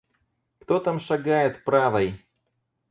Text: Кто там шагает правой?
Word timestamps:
Кто 0.57 0.79
там 0.79 0.99
шагает 0.99 1.63
правой? 1.63 2.25